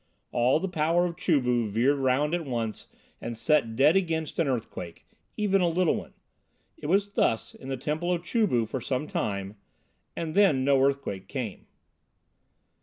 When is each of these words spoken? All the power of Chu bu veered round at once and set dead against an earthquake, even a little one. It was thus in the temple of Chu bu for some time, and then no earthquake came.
All 0.31 0.59
the 0.59 0.67
power 0.67 1.05
of 1.05 1.15
Chu 1.15 1.39
bu 1.39 1.69
veered 1.69 1.99
round 1.99 2.33
at 2.33 2.43
once 2.43 2.87
and 3.21 3.37
set 3.37 3.75
dead 3.75 3.95
against 3.95 4.39
an 4.39 4.47
earthquake, 4.47 5.05
even 5.37 5.61
a 5.61 5.69
little 5.69 5.95
one. 5.95 6.15
It 6.75 6.87
was 6.87 7.11
thus 7.11 7.53
in 7.53 7.67
the 7.69 7.77
temple 7.77 8.11
of 8.11 8.23
Chu 8.23 8.47
bu 8.47 8.65
for 8.65 8.81
some 8.81 9.05
time, 9.05 9.57
and 10.15 10.33
then 10.33 10.63
no 10.65 10.81
earthquake 10.81 11.27
came. 11.27 11.67